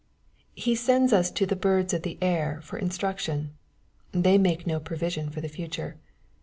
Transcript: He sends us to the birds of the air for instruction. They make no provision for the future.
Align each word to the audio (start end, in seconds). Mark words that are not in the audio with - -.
He 0.55 0.73
sends 0.73 1.13
us 1.13 1.29
to 1.29 1.45
the 1.45 1.55
birds 1.55 1.93
of 1.93 2.01
the 2.01 2.17
air 2.23 2.59
for 2.63 2.79
instruction. 2.79 3.53
They 4.11 4.39
make 4.39 4.65
no 4.65 4.79
provision 4.79 5.29
for 5.29 5.41
the 5.41 5.47
future. 5.47 5.97